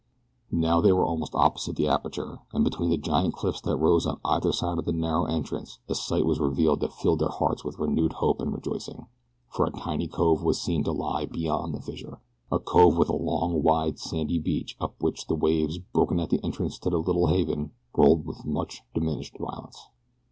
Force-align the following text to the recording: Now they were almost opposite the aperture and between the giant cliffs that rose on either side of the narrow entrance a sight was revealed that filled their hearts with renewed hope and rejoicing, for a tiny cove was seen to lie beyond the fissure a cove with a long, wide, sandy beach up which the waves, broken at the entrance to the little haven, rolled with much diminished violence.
Now 0.49 0.81
they 0.81 0.91
were 0.91 1.05
almost 1.05 1.35
opposite 1.35 1.75
the 1.75 1.87
aperture 1.87 2.39
and 2.53 2.63
between 2.63 2.89
the 2.89 2.97
giant 2.97 3.35
cliffs 3.35 3.61
that 3.61 3.77
rose 3.77 4.07
on 4.07 4.19
either 4.25 4.51
side 4.51 4.79
of 4.79 4.85
the 4.85 4.91
narrow 4.91 5.25
entrance 5.25 5.77
a 5.87 5.93
sight 5.93 6.25
was 6.25 6.39
revealed 6.39 6.79
that 6.79 6.91
filled 6.91 7.19
their 7.19 7.29
hearts 7.29 7.63
with 7.63 7.77
renewed 7.77 8.13
hope 8.13 8.41
and 8.41 8.51
rejoicing, 8.51 9.05
for 9.47 9.63
a 9.63 9.69
tiny 9.71 10.07
cove 10.07 10.41
was 10.43 10.59
seen 10.59 10.83
to 10.85 10.91
lie 10.91 11.27
beyond 11.27 11.75
the 11.75 11.81
fissure 11.81 12.19
a 12.51 12.57
cove 12.57 12.97
with 12.97 13.09
a 13.09 13.15
long, 13.15 13.61
wide, 13.61 13.99
sandy 13.99 14.39
beach 14.39 14.75
up 14.81 14.95
which 15.03 15.27
the 15.27 15.35
waves, 15.35 15.77
broken 15.77 16.19
at 16.19 16.31
the 16.31 16.43
entrance 16.43 16.79
to 16.79 16.89
the 16.89 16.97
little 16.97 17.27
haven, 17.27 17.69
rolled 17.95 18.25
with 18.25 18.43
much 18.43 18.81
diminished 18.95 19.35
violence. 19.39 19.85